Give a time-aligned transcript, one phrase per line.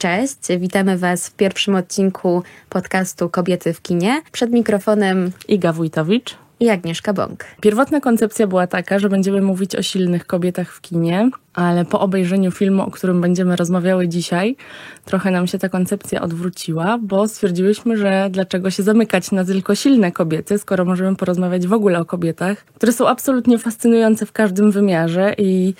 [0.00, 4.22] Cześć, witamy Was w pierwszym odcinku podcastu Kobiety w kinie.
[4.32, 7.44] Przed mikrofonem Iga Wójtowicz i Agnieszka Bąk.
[7.60, 12.50] Pierwotna koncepcja była taka, że będziemy mówić o silnych kobietach w kinie, ale po obejrzeniu
[12.50, 14.56] filmu, o którym będziemy rozmawiały dzisiaj,
[15.04, 20.12] trochę nam się ta koncepcja odwróciła, bo stwierdziłyśmy, że dlaczego się zamykać na tylko silne
[20.12, 25.34] kobiety, skoro możemy porozmawiać w ogóle o kobietach, które są absolutnie fascynujące w każdym wymiarze
[25.38, 25.74] i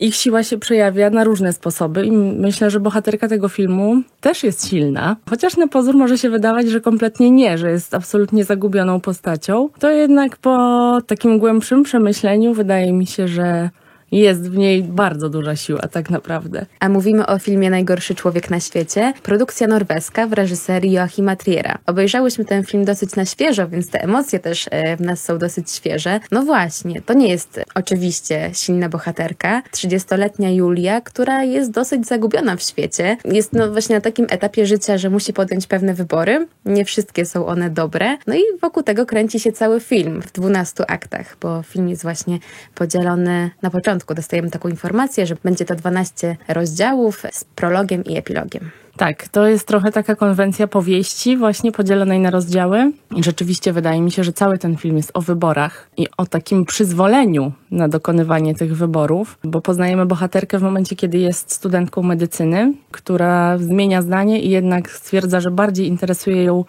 [0.00, 4.68] ich siła się przejawia na różne sposoby i myślę, że bohaterka tego filmu też jest
[4.68, 5.16] silna.
[5.30, 9.90] Chociaż na pozór może się wydawać, że kompletnie nie, że jest absolutnie zagubioną postacią, to
[9.90, 13.70] jednak po takim głębszym przemyśleniu wydaje mi się, że
[14.12, 16.66] jest w niej bardzo duża siła, tak naprawdę.
[16.80, 21.78] A mówimy o filmie Najgorszy człowiek na świecie, produkcja norweska w reżyserii Joachima Triera.
[21.86, 25.70] Obejrzałyśmy ten film dosyć na świeżo, więc te emocje też e, w nas są dosyć
[25.70, 26.20] świeże.
[26.30, 29.62] No właśnie, to nie jest oczywiście silna bohaterka.
[29.72, 33.16] 30-letnia Julia, która jest dosyć zagubiona w świecie.
[33.24, 36.46] Jest no właśnie na takim etapie życia, że musi podjąć pewne wybory.
[36.64, 38.16] Nie wszystkie są one dobre.
[38.26, 42.38] No i wokół tego kręci się cały film w 12 aktach, bo film jest właśnie
[42.74, 48.16] podzielony na początku początku dostajemy taką informację, że będzie to 12 rozdziałów z prologiem i
[48.16, 48.70] epilogiem.
[48.96, 52.92] Tak, to jest trochę taka konwencja powieści, właśnie podzielonej na rozdziały.
[53.16, 56.64] I rzeczywiście wydaje mi się, że cały ten film jest o wyborach i o takim
[56.64, 63.58] przyzwoleniu na dokonywanie tych wyborów, bo poznajemy bohaterkę w momencie, kiedy jest studentką medycyny, która
[63.58, 66.64] zmienia zdanie i jednak stwierdza, że bardziej interesuje ją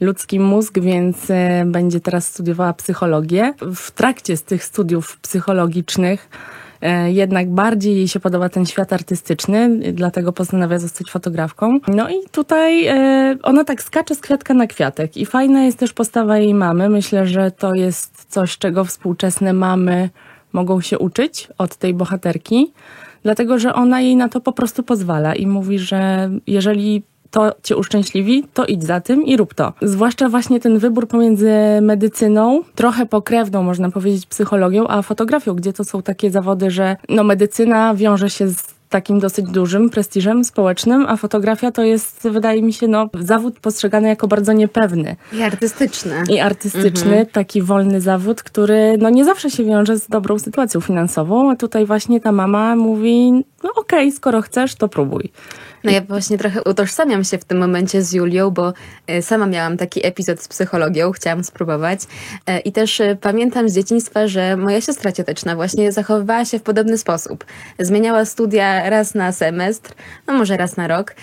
[0.00, 3.54] ludzki mózg, więc e, będzie teraz studiowała psychologię.
[3.74, 6.28] W trakcie z tych studiów psychologicznych
[7.06, 11.78] jednak bardziej jej się podoba ten świat artystyczny, dlatego postanawia zostać fotografką.
[11.88, 15.92] No i tutaj e, ona tak skacze z kwiatka na kwiatek i fajna jest też
[15.92, 16.88] postawa jej mamy.
[16.88, 20.10] Myślę, że to jest coś, czego współczesne mamy
[20.52, 22.72] mogą się uczyć od tej bohaterki,
[23.22, 27.76] dlatego że ona jej na to po prostu pozwala i mówi, że jeżeli to cię
[27.76, 29.72] uszczęśliwi, to idź za tym i rób to.
[29.82, 31.50] Zwłaszcza właśnie ten wybór pomiędzy
[31.82, 37.24] medycyną, trochę pokrewną, można powiedzieć, psychologią, a fotografią, gdzie to są takie zawody, że no
[37.24, 42.72] medycyna wiąże się z takim dosyć dużym prestiżem społecznym, a fotografia to jest, wydaje mi
[42.72, 45.16] się, no, zawód postrzegany jako bardzo niepewny.
[45.32, 46.24] I artystyczny.
[46.30, 47.26] I artystyczny, mhm.
[47.26, 51.86] taki wolny zawód, który no, nie zawsze się wiąże z dobrą sytuacją finansową, a tutaj
[51.86, 53.32] właśnie ta mama mówi,
[53.64, 55.32] no okej, okay, skoro chcesz, to próbuj.
[55.86, 58.72] No ja właśnie trochę utożsamiam się w tym momencie z Julią, bo
[59.06, 62.00] e, sama miałam taki epizod z psychologią, chciałam spróbować.
[62.46, 66.62] E, I też e, pamiętam z dzieciństwa, że moja siostra cioteczna właśnie zachowywała się w
[66.62, 67.44] podobny sposób.
[67.78, 69.94] Zmieniała studia raz na semestr,
[70.26, 71.14] no może raz na rok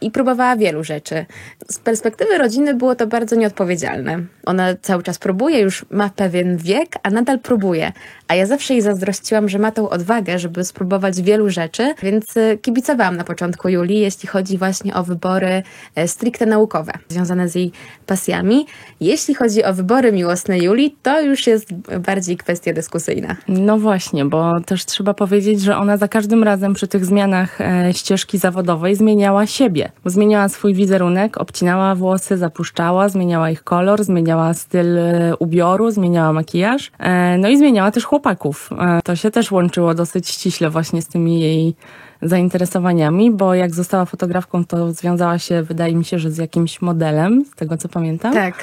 [0.00, 1.26] i próbowała wielu rzeczy.
[1.68, 4.20] Z perspektywy rodziny było to bardzo nieodpowiedzialne.
[4.46, 7.92] Ona cały czas próbuje, już ma pewien wiek, a nadal próbuje.
[8.28, 12.24] A ja zawsze jej zazdrościłam, że ma tą odwagę, żeby spróbować wielu rzeczy, więc
[12.62, 15.62] kibicowałam na początku Julii, jeśli chodzi właśnie o wybory
[15.94, 17.72] e, stricte naukowe, związane z jej
[18.06, 18.66] pasjami.
[19.00, 23.36] Jeśli chodzi o wybory miłosne Julii, to już jest bardziej kwestia dyskusyjna.
[23.48, 27.94] No właśnie, bo też trzeba powiedzieć, że ona za każdym razem przy tych zmianach e,
[27.94, 29.92] ścieżki zawodowej zmieniała siebie.
[30.04, 36.92] Zmieniała swój wizerunek, obcinała włosy, zapuszczała, zmieniała ich kolor, zmieniała styl e, ubioru, zmieniała makijaż,
[37.38, 38.70] no i zmieniała też chłopaków.
[39.04, 41.74] To się też łączyło dosyć ściśle właśnie z tymi jej
[42.22, 47.44] zainteresowaniami, bo jak została fotografką, to związała się, wydaje mi się, że z jakimś modelem,
[47.44, 48.32] z tego co pamiętam.
[48.32, 48.54] Tak.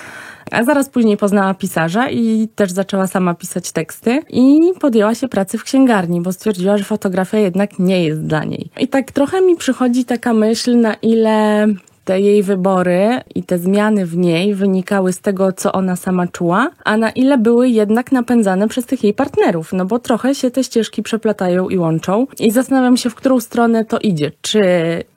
[0.52, 5.58] A zaraz później poznała pisarza i też zaczęła sama pisać teksty i podjęła się pracy
[5.58, 8.70] w księgarni, bo stwierdziła, że fotografia jednak nie jest dla niej.
[8.80, 11.68] I tak trochę mi przychodzi taka myśl, na ile
[12.08, 16.70] te jej wybory i te zmiany w niej wynikały z tego, co ona sama czuła,
[16.86, 20.64] a na ile były jednak napędzane przez tych jej partnerów, no bo trochę się te
[20.64, 22.28] ścieżki przeplatają i łączą.
[22.40, 24.32] I zastanawiam się, w którą stronę to idzie.
[24.42, 24.64] Czy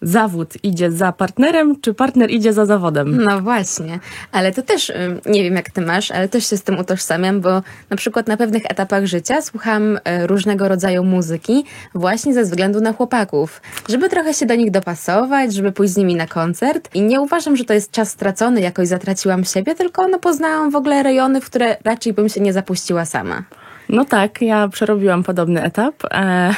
[0.03, 3.25] zawód idzie za partnerem, czy partner idzie za zawodem?
[3.25, 3.99] No właśnie,
[4.33, 4.93] ale to też,
[5.27, 8.37] nie wiem jak ty masz, ale też się z tym utożsamiam, bo na przykład na
[8.37, 11.65] pewnych etapach życia słucham e, różnego rodzaju muzyki
[11.95, 16.15] właśnie ze względu na chłopaków, żeby trochę się do nich dopasować, żeby pójść z nimi
[16.15, 20.19] na koncert, i nie uważam, że to jest czas stracony, jakoś zatraciłam siebie, tylko no,
[20.19, 23.43] poznałam w ogóle rejony, w które raczej bym się nie zapuściła sama.
[23.93, 25.95] No tak, ja przerobiłam podobny etap.
[26.05, 26.55] E,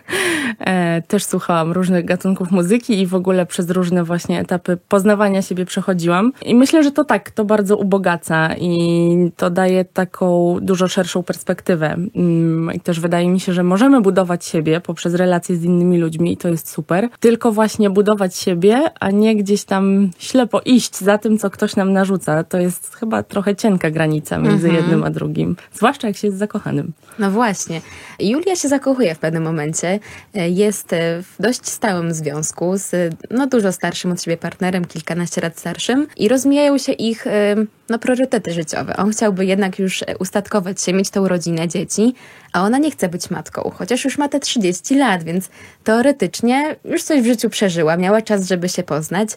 [0.60, 5.64] e, też słuchałam różnych gatunków muzyki i w ogóle przez różne właśnie etapy poznawania siebie
[5.64, 6.32] przechodziłam.
[6.42, 11.96] I myślę, że to tak, to bardzo ubogaca i to daje taką dużo szerszą perspektywę.
[12.16, 16.32] Mm, I też wydaje mi się, że możemy budować siebie poprzez relacje z innymi ludźmi
[16.32, 17.08] i to jest super.
[17.20, 21.92] Tylko właśnie budować siebie, a nie gdzieś tam ślepo iść za tym, co ktoś nam
[21.92, 22.44] narzuca.
[22.44, 24.74] To jest chyba trochę cienka granica między mhm.
[24.74, 25.56] jednym a drugim.
[25.72, 26.69] Zwłaszcza jak się jest zakochanym.
[26.70, 26.92] Zakochanym.
[27.18, 27.80] No właśnie.
[28.20, 29.98] Julia się zakochuje w pewnym momencie.
[30.34, 30.88] Jest
[31.22, 36.28] w dość stałym związku z no, dużo starszym od siebie partnerem, kilkanaście lat starszym i
[36.28, 37.24] rozmijają się ich
[37.90, 38.96] no, priorytety życiowe.
[38.96, 42.14] On chciałby jednak już ustatkować się, mieć tą rodzinę, dzieci,
[42.52, 45.48] a ona nie chce być matką, chociaż już ma te 30 lat, więc
[45.84, 49.28] teoretycznie już coś w życiu przeżyła, miała czas, żeby się poznać.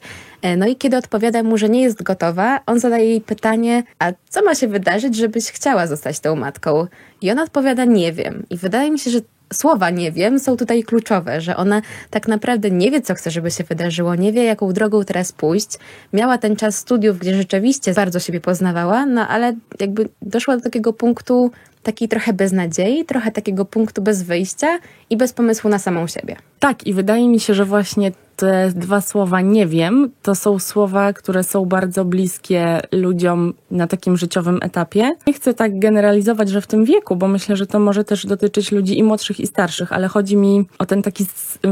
[0.42, 4.12] E, no i kiedy odpowiada mu, że nie jest gotowa, on zadaje jej pytanie, a
[4.30, 6.88] co ma się wydarzyć, żebyś chciała zostać tą matką?
[7.22, 8.46] I ona odpowiada, nie wiem.
[8.50, 9.20] I wydaje mi się, że
[9.54, 13.52] słowa nie wiem są tutaj kluczowe, że ona tak naprawdę nie wie, co chce, żeby
[13.52, 15.80] się wydarzyło, nie wie, jaką drogą teraz pójść.
[16.14, 20.94] Miała ten czas studiów, gdzie rzeczywiście bardzo siebie poznawała, no ale jakby doszła do takiego
[20.94, 21.52] punktu
[21.84, 24.80] takiej trochę beznadziei, trochę takiego punktu bez wyjścia
[25.10, 26.36] i bez pomysłu na samą siebie.
[26.60, 31.14] Tak, i wydaje mi się, że właśnie te dwa słowa nie wiem, to są słowa,
[31.14, 35.16] które są bardzo bliskie ludziom na takim życiowym etapie.
[35.28, 38.72] Nie chcę tak generalizować, że w tym wieku, bo myślę, że to może też dotyczyć
[38.72, 41.26] ludzi i młodszych, i starszych, ale chodzi mi o ten taki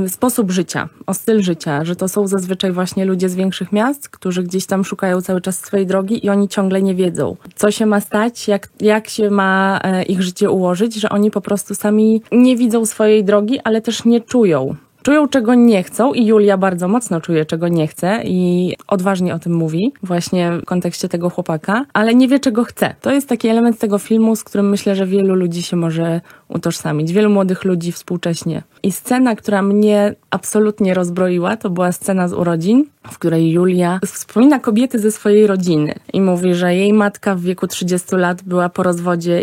[0.07, 4.43] sposób życia, o styl życia, że to są zazwyczaj właśnie ludzie z większych miast, którzy
[4.43, 8.01] gdzieś tam szukają cały czas swojej drogi i oni ciągle nie wiedzą, co się ma
[8.01, 12.57] stać, jak, jak się ma e, ich życie ułożyć, że oni po prostu sami nie
[12.57, 17.21] widzą swojej drogi, ale też nie czują Czują, czego nie chcą i Julia bardzo mocno
[17.21, 22.15] czuje, czego nie chce i odważnie o tym mówi, właśnie w kontekście tego chłopaka, ale
[22.15, 22.95] nie wie, czego chce.
[23.01, 26.21] To jest taki element tego filmu, z którym myślę, że wielu ludzi się może
[26.53, 28.63] utożsamić, wielu młodych ludzi współcześnie.
[28.83, 34.59] I scena, która mnie absolutnie rozbroiła, to była scena z urodzin, w której Julia wspomina
[34.59, 38.83] kobiety ze swojej rodziny i mówi, że jej matka w wieku 30 lat była po
[38.83, 39.41] rozwodzie,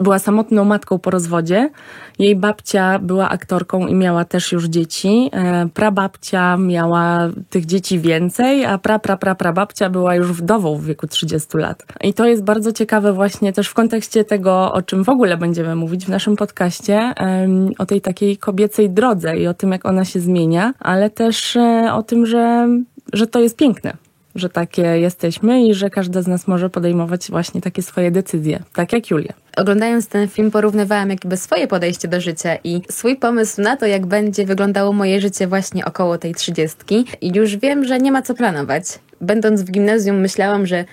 [0.00, 1.70] była samotną matką po rozwodzie.
[2.18, 5.30] Jej babcia była aktorką i miała też już dzieci.
[5.32, 10.84] E, prababcia miała tych dzieci więcej, a pra, pra, pra, prababcia była już wdową w
[10.84, 11.84] wieku 30 lat.
[12.00, 15.76] I to jest bardzo ciekawe właśnie też w kontekście tego, o czym w ogóle będziemy
[15.76, 17.14] mówić w naszym podcaście,
[17.78, 21.90] o tej takiej kobiecej drodze i o tym, jak ona się zmienia, ale też e,
[21.92, 22.68] o tym, że
[23.12, 23.96] że to jest piękne,
[24.34, 28.92] że takie jesteśmy i że każda z nas może podejmować właśnie takie swoje decyzje, tak
[28.92, 29.32] jak Julia.
[29.56, 34.06] Oglądając ten film porównywałam jakby swoje podejście do życia i swój pomysł na to, jak
[34.06, 38.34] będzie wyglądało moje życie właśnie około tej trzydziestki i już wiem, że nie ma co
[38.34, 38.84] planować.
[39.20, 40.84] Będąc w gimnazjum myślałam, że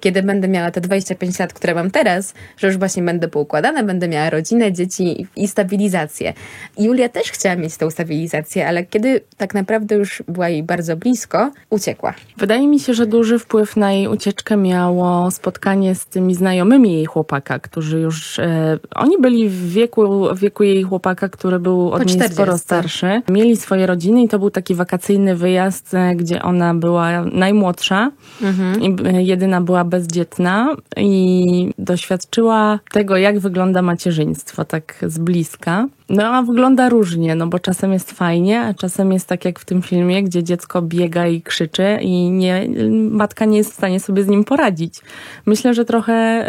[0.00, 4.08] kiedy będę miała te 25 lat, które mam teraz, że już właśnie będę poukładana, będę
[4.08, 6.32] miała rodzinę, dzieci i stabilizację.
[6.78, 11.50] Julia też chciała mieć tą stabilizację, ale kiedy tak naprawdę już była jej bardzo blisko,
[11.70, 12.14] uciekła.
[12.36, 17.06] Wydaje mi się, że duży wpływ na jej ucieczkę miało spotkanie z tymi znajomymi jej
[17.06, 22.06] chłopaka, którzy już, e, oni byli w wieku, w wieku jej chłopaka, który był od
[22.06, 23.22] niej sporo starszy.
[23.28, 28.10] Mieli swoje rodziny i to był taki wakacyjny wyjazd, e, gdzie ona była najmłodsza
[28.42, 28.82] mhm.
[28.82, 35.88] i e, jedyna była bezdzietna i doświadczyła tego, jak wygląda macierzyństwo tak z bliska.
[36.10, 39.64] No a wygląda różnie, no bo czasem jest fajnie, a czasem jest tak jak w
[39.64, 42.68] tym filmie, gdzie dziecko biega i krzyczy i nie,
[43.10, 45.00] matka nie jest w stanie sobie z nim poradzić.
[45.46, 46.46] Myślę, że trochę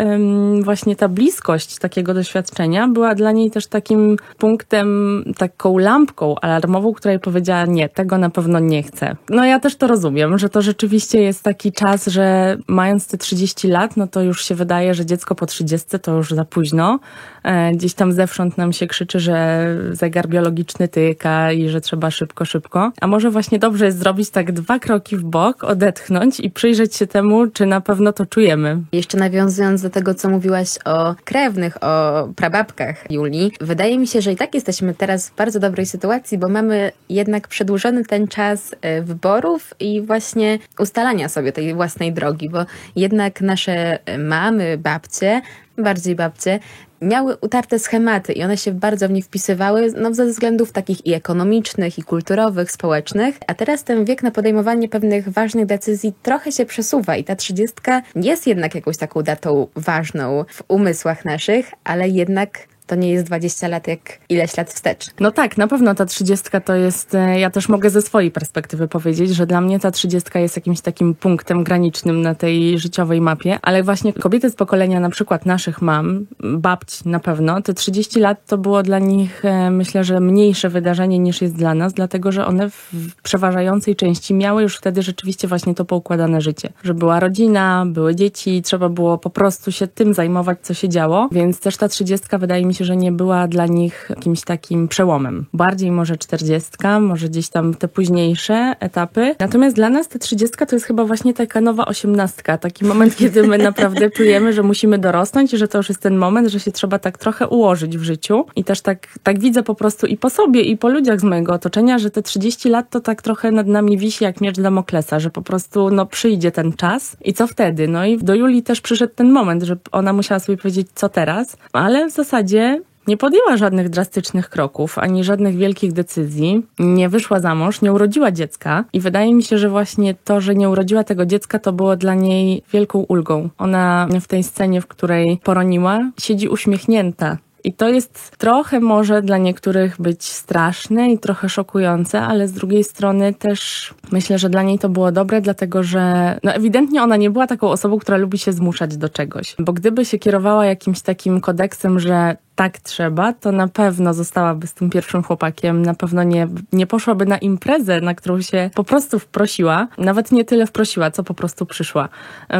[0.61, 7.11] właśnie ta bliskość takiego doświadczenia była dla niej też takim punktem, taką lampką alarmową, która
[7.11, 9.15] jej powiedziała, nie, tego na pewno nie chcę.
[9.29, 13.67] No ja też to rozumiem, że to rzeczywiście jest taki czas, że mając te 30
[13.67, 16.99] lat, no to już się wydaje, że dziecko po 30 to już za późno.
[17.43, 19.50] E, gdzieś tam zewsząd nam się krzyczy, że
[19.91, 22.91] zegar biologiczny tyka i że trzeba szybko, szybko.
[23.01, 27.07] A może właśnie dobrze jest zrobić tak dwa kroki w bok, odetchnąć i przyjrzeć się
[27.07, 28.77] temu, czy na pewno to czujemy.
[28.91, 34.31] Jeszcze nawiązując do tego, co mówiłaś o krewnych, o prababkach Julii, wydaje mi się, że
[34.31, 39.01] i tak jesteśmy teraz w bardzo dobrej sytuacji, bo mamy jednak przedłużony ten czas e,
[39.01, 45.41] wyborów i właśnie ustalania sobie tej własnej drogi, bo jednak nasze mamy, babcie,
[45.77, 46.59] bardziej babcie,
[47.01, 51.13] miały utarte schematy i one się bardzo w nie wpisywały, no ze względów takich i
[51.13, 53.37] ekonomicznych, i kulturowych, społecznych.
[53.47, 58.01] A teraz ten wiek na podejmowanie pewnych ważnych decyzji trochę się przesuwa i ta trzydziestka
[58.15, 63.67] jest jednak jakąś taką datą ważną w umysłach naszych, ale jednak to nie jest 20
[63.67, 65.05] lat jak ileś lat wstecz.
[65.19, 68.87] No tak, na pewno ta 30 to jest, e, ja też mogę ze swojej perspektywy
[68.87, 73.59] powiedzieć, że dla mnie ta 30 jest jakimś takim punktem granicznym na tej życiowej mapie,
[73.61, 78.45] ale właśnie kobiety z pokolenia na przykład naszych mam, babci na pewno, te 30 lat
[78.47, 82.45] to było dla nich e, myślę, że mniejsze wydarzenie niż jest dla nas, dlatego że
[82.45, 82.91] one w
[83.23, 88.61] przeważającej części miały już wtedy rzeczywiście właśnie to poukładane życie, że była rodzina, były dzieci,
[88.61, 92.65] trzeba było po prostu się tym zajmować, co się działo, więc też ta 30 wydaje
[92.65, 95.45] mi się, się, że nie była dla nich jakimś takim przełomem.
[95.53, 99.35] Bardziej może czterdziestka, może gdzieś tam te późniejsze etapy.
[99.39, 102.57] Natomiast dla nas ta trzydziestka to jest chyba właśnie taka nowa osiemnastka.
[102.57, 106.17] Taki moment, kiedy my naprawdę czujemy, że musimy dorosnąć i że to już jest ten
[106.17, 108.45] moment, że się trzeba tak trochę ułożyć w życiu.
[108.55, 111.53] I też tak, tak widzę po prostu i po sobie, i po ludziach z mojego
[111.53, 115.29] otoczenia, że te 30 lat to tak trochę nad nami wisi jak miecz Damoklesa, że
[115.29, 117.87] po prostu no przyjdzie ten czas i co wtedy?
[117.87, 121.57] No i do Julii też przyszedł ten moment, że ona musiała sobie powiedzieć, co teraz,
[121.73, 122.70] ale w zasadzie
[123.11, 128.31] nie podjęła żadnych drastycznych kroków, ani żadnych wielkich decyzji, nie wyszła za mąż, nie urodziła
[128.31, 131.95] dziecka i wydaje mi się, że właśnie to, że nie urodziła tego dziecka, to było
[131.95, 133.49] dla niej wielką ulgą.
[133.57, 139.37] Ona w tej scenie, w której poroniła, siedzi uśmiechnięta i to jest trochę może dla
[139.37, 144.79] niektórych być straszne i trochę szokujące, ale z drugiej strony też myślę, że dla niej
[144.79, 148.53] to było dobre, dlatego że no ewidentnie ona nie była taką osobą, która lubi się
[148.53, 149.55] zmuszać do czegoś.
[149.59, 154.73] Bo gdyby się kierowała jakimś takim kodeksem, że tak trzeba, to na pewno zostałaby z
[154.73, 159.19] tym pierwszym chłopakiem, na pewno nie, nie poszłaby na imprezę, na którą się po prostu
[159.19, 159.87] wprosiła.
[159.97, 162.09] Nawet nie tyle wprosiła, co po prostu przyszła.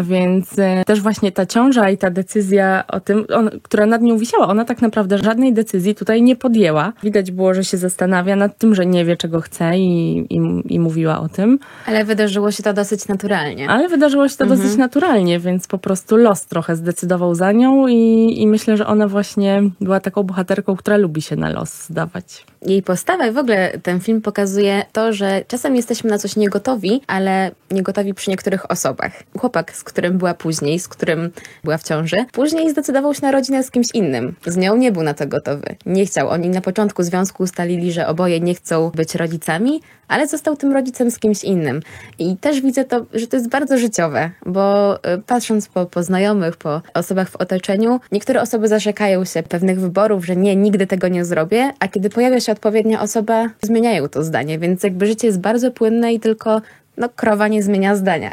[0.04, 4.18] Więc e, też właśnie ta ciąża i ta decyzja o tym, on, która nad nią
[4.18, 6.94] wisiała, ona tak naprawdę żadnej decyzji tutaj nie podjęła.
[7.04, 10.80] Widać było, że się zastanawia nad tym, że nie wie, czego chce i, i, i
[10.80, 11.60] mówiła o tym.
[11.86, 13.70] Ale wydarzyło się to dosyć naturalnie.
[13.70, 14.62] Ale wydarzyło się to mhm.
[14.62, 19.08] dosyć naturalnie, więc po prostu los trochę zdecydował za nią i, i myślę, że ona
[19.08, 22.46] właśnie była taką bohaterką, która lubi się na los zdawać.
[22.62, 27.02] Jej postawa i w ogóle ten film pokazuje to, że czasem jesteśmy na coś niegotowi,
[27.08, 29.12] ale niegotowi przy niektórych osobach.
[29.40, 31.32] Chłopak, z którym była później, z którym
[31.64, 34.36] była w ciąży, później zdecydował się na rodzinę z kimś innym.
[34.46, 35.76] Z nią nie był na to gotowy.
[35.86, 36.30] Nie chciał.
[36.30, 39.82] Oni na początku związku ustalili, że oboje nie chcą być rodzicami,
[40.12, 41.82] ale został tym rodzicem z kimś innym.
[42.20, 46.58] I też widzę to, że to jest bardzo życiowe, bo y, patrząc po, po znajomych,
[46.58, 51.26] po osobach w otoczeniu, niektóre osoby zarzekają się pewnych wyborów, że nie, nigdy tego nie
[51.26, 55.72] zrobię, a kiedy pojawia się odpowiednia osoba, zmieniają to zdanie, więc jakby życie jest bardzo
[55.72, 56.62] płynne i tylko
[56.98, 58.32] no, krowa nie zmienia zdania.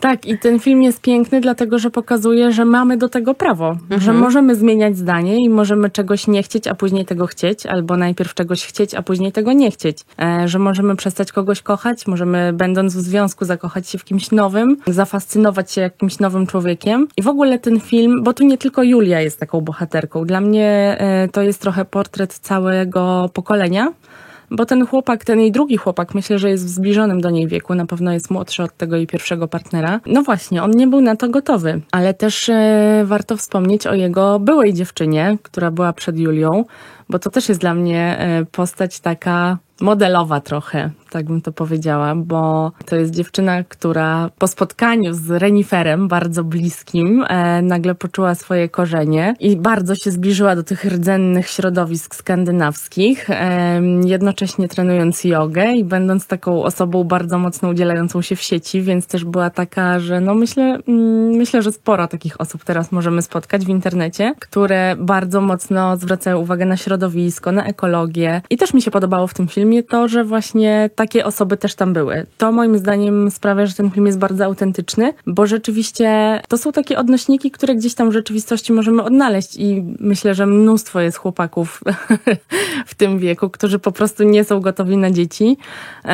[0.00, 4.00] Tak, i ten film jest piękny, dlatego że pokazuje, że mamy do tego prawo, mhm.
[4.00, 8.34] że możemy zmieniać zdanie i możemy czegoś nie chcieć, a później tego chcieć, albo najpierw
[8.34, 9.98] czegoś chcieć, a później tego nie chcieć.
[10.22, 14.76] E, że możemy przestać kogoś kochać, możemy, będąc w związku, zakochać się w kimś nowym,
[14.86, 17.08] zafascynować się jakimś nowym człowiekiem.
[17.16, 20.24] I w ogóle ten film, bo tu nie tylko Julia jest taką bohaterką.
[20.24, 23.92] Dla mnie e, to jest trochę portret całego pokolenia
[24.50, 27.74] bo ten chłopak, ten jej drugi chłopak, myślę, że jest w zbliżonym do niej wieku,
[27.74, 30.00] na pewno jest młodszy od tego jej pierwszego partnera.
[30.06, 34.38] No właśnie, on nie był na to gotowy, ale też e, warto wspomnieć o jego
[34.38, 36.64] byłej dziewczynie, która była przed Julią,
[37.10, 42.14] bo to też jest dla mnie e, postać taka modelowa trochę, tak bym to powiedziała,
[42.14, 48.68] bo to jest dziewczyna, która po spotkaniu z reniferem bardzo bliskim e, nagle poczuła swoje
[48.68, 55.84] korzenie i bardzo się zbliżyła do tych rdzennych środowisk skandynawskich, e, jednocześnie trenując jogę i
[55.84, 60.34] będąc taką osobą bardzo mocno udzielającą się w sieci, więc też była taka, że no
[60.34, 65.96] myślę, mm, myślę, że sporo takich osób teraz możemy spotkać w internecie, które bardzo mocno
[65.96, 66.99] zwracają uwagę na środowisko,
[67.52, 71.56] na ekologię i też mi się podobało w tym filmie to, że właśnie takie osoby
[71.56, 72.26] też tam były.
[72.38, 76.98] To moim zdaniem sprawia, że ten film jest bardzo autentyczny, bo rzeczywiście to są takie
[76.98, 81.80] odnośniki, które gdzieś tam w rzeczywistości możemy odnaleźć i myślę, że mnóstwo jest chłopaków
[82.86, 85.56] w tym wieku, którzy po prostu nie są gotowi na dzieci
[86.04, 86.08] e,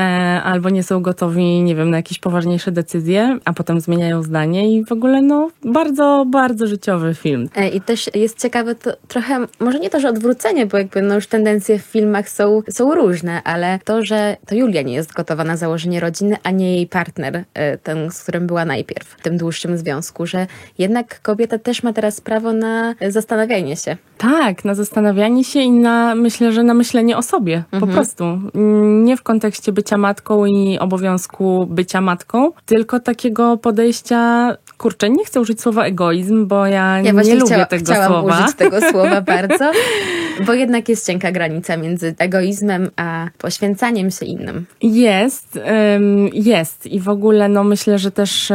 [0.44, 4.84] albo nie są gotowi, nie wiem, na jakieś poważniejsze decyzje, a potem zmieniają zdanie i
[4.84, 7.48] w ogóle no bardzo, bardzo życiowy film.
[7.56, 11.14] E, I też jest ciekawe to trochę, może nie to, że odwrócenie, bo jakby no
[11.14, 15.44] już tendencje w filmach są, są różne, ale to, że to Julia nie jest gotowa
[15.44, 19.36] na założenie rodziny, a nie jej partner, e, ten, z którym była najpierw w tym
[19.36, 20.46] dłuższym związku, że
[20.78, 23.96] jednak kobieta też ma teraz prawo na zastanawianie się.
[24.18, 27.80] Tak, na zastanawianie się i na, myślę, że na myślenie o sobie, mhm.
[27.80, 28.24] po prostu.
[29.04, 35.40] Nie w kontekście bycia matką i obowiązku bycia matką, tylko takiego podejścia kurczę, nie chcę
[35.40, 38.44] użyć słowa egoizm, bo ja, ja nie lubię chciała, tego chciałam słowa.
[38.44, 39.72] użyć tego słowa bardzo,
[40.46, 44.66] bo jednak jest cienka granica między egoizmem a poświęcaniem się innym.
[44.82, 45.60] Jest,
[46.32, 48.52] jest i w ogóle no myślę, że też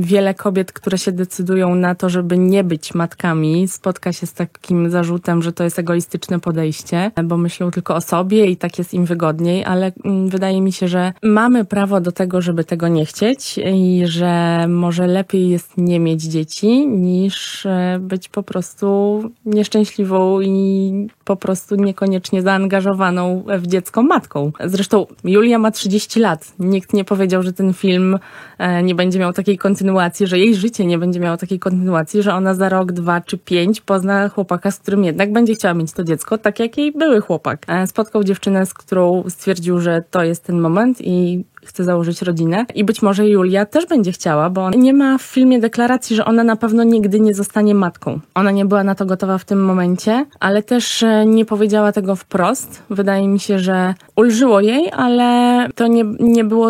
[0.00, 4.90] wiele kobiet, które się decydują na to, żeby nie być matkami, spotka się z takim
[4.90, 9.04] zarzutem, że to jest egoistyczne podejście, bo myślą tylko o sobie i tak jest im
[9.04, 13.58] wygodniej, ale um, wydaje mi się, że mamy prawo do tego, żeby tego nie chcieć
[13.74, 20.40] i że może lepiej łatwiej jest nie mieć dzieci, niż e, być po prostu nieszczęśliwą
[20.40, 24.52] i po prostu niekoniecznie zaangażowaną w dziecko matką.
[24.64, 26.52] Zresztą Julia ma 30 lat.
[26.58, 28.18] Nikt nie powiedział, że ten film
[28.58, 32.34] e, nie będzie miał takiej kontynuacji, że jej życie nie będzie miało takiej kontynuacji, że
[32.34, 36.04] ona za rok, dwa czy pięć pozna chłopaka, z którym jednak będzie chciała mieć to
[36.04, 37.66] dziecko, tak jak jej były chłopak.
[37.68, 42.66] E, spotkał dziewczynę, z którą stwierdził, że to jest ten moment i chce założyć rodzinę.
[42.74, 46.44] I być może Julia też będzie chciała, bo nie ma w filmie deklaracji, że ona
[46.44, 48.20] na pewno nigdy nie zostanie matką.
[48.34, 52.16] Ona nie była na to gotowa w tym momencie, ale też e, nie powiedziała tego
[52.16, 52.82] wprost.
[52.90, 56.68] Wydaje mi się, że ulżyło jej, ale to nie, nie było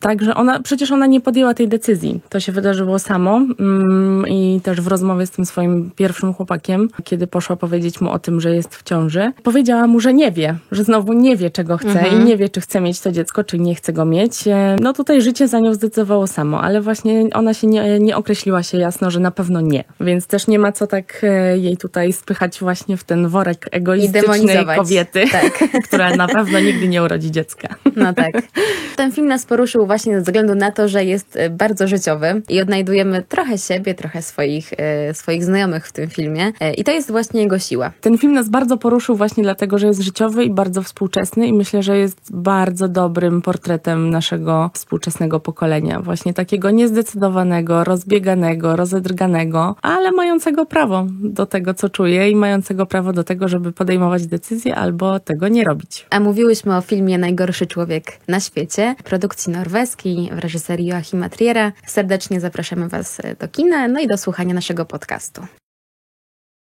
[0.00, 2.20] Także ona, przecież ona nie podjęła tej decyzji.
[2.28, 7.26] To się wydarzyło samo mm, i też w rozmowie z tym swoim pierwszym chłopakiem, kiedy
[7.26, 10.84] poszła powiedzieć mu o tym, że jest w ciąży, powiedziała mu, że nie wie, że
[10.84, 12.22] znowu nie wie, czego chce mhm.
[12.22, 14.48] i nie wie, czy chce mieć to dziecko, czy nie chce go mieć.
[14.48, 18.62] E, no tutaj życie za nią zdecydowało samo, ale właśnie ona się nie, nie określiła
[18.62, 19.84] się jasno, że na pewno nie.
[20.00, 24.66] Więc też nie ma co tak e, jej tutaj spychać właśnie w ten worek egoistycznej
[24.76, 25.64] kobiety, tak.
[25.86, 27.68] która na pewno nigdy nie urodzi dziecka.
[27.96, 28.42] No tak.
[28.96, 32.60] Ten film nas poruszył właśnie ze względu na to, że jest e, bardzo życiowy i
[32.60, 36.52] odnajdujemy trochę siebie, trochę swoich, e, swoich znajomych w tym filmie.
[36.60, 37.90] E, I to jest właśnie jego siła.
[38.00, 41.82] Ten film nas bardzo poruszył właśnie dlatego, że jest życiowy i bardzo współczesny i myślę,
[41.82, 46.00] że jest bardzo dobrym portretem naszego współczesnego pokolenia.
[46.00, 53.12] Właśnie takiego niezdecydowanego, rozbieganego, rozedrganego, ale mającego prawo do tego, co czuje i mającego prawo
[53.12, 56.06] do tego, żeby podejmować decyzje albo tego nie robić.
[56.10, 61.72] A mówiłyśmy o filmie Najgorszy człowiek na świecie, produkcji norweskiej w reżyserii Joachima Triera.
[61.86, 65.46] Serdecznie zapraszamy Was do kina, no i do słuchania naszego podcastu.